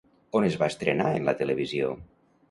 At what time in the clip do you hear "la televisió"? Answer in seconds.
1.27-1.91